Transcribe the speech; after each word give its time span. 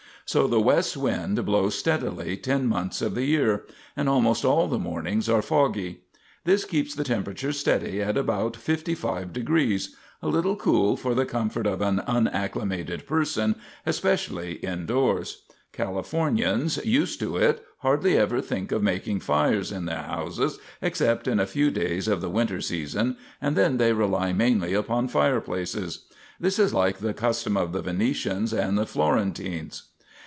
So 0.23 0.47
the 0.47 0.61
west 0.61 0.95
wind 0.95 1.45
blows 1.45 1.75
steadily 1.77 2.37
ten 2.37 2.65
months 2.65 3.01
of 3.01 3.15
the 3.15 3.25
year; 3.25 3.63
and 3.97 4.07
almost 4.07 4.45
all 4.45 4.69
the 4.69 4.79
mornings 4.79 5.27
are 5.27 5.41
foggy. 5.41 6.03
This 6.45 6.63
keeps 6.63 6.95
the 6.95 7.03
temperature 7.03 7.51
steady 7.51 8.01
at 8.01 8.15
about 8.15 8.55
55 8.55 9.33
degrees 9.33 9.93
a 10.21 10.29
little 10.29 10.55
cool 10.55 10.95
for 10.95 11.13
the 11.13 11.25
comfort 11.25 11.67
of 11.67 11.81
an 11.81 11.99
unacclimated 12.07 13.05
person, 13.05 13.55
especially 13.85 14.53
indoors. 14.57 15.41
Californians, 15.73 16.77
used 16.85 17.19
to 17.19 17.35
it, 17.35 17.65
hardly 17.79 18.17
ever 18.17 18.39
think 18.39 18.71
of 18.71 18.81
making 18.81 19.19
fires 19.19 19.69
in 19.69 19.83
their 19.83 20.03
houses 20.03 20.59
except 20.81 21.27
in 21.27 21.41
a 21.41 21.45
few 21.45 21.69
days 21.71 22.07
of 22.07 22.21
the 22.21 22.29
winter 22.29 22.61
season, 22.61 23.17
and 23.41 23.57
then 23.57 23.75
they 23.75 23.91
rely 23.91 24.31
mainly 24.31 24.73
upon 24.73 25.09
fireplaces. 25.09 26.05
This 26.39 26.57
is 26.57 26.73
like 26.73 26.99
the 26.99 27.13
custom 27.13 27.57
of 27.57 27.73
the 27.73 27.81
Venetians 27.81 28.53
and 28.53 28.77
the 28.77 28.85
Florentines. 28.87 29.89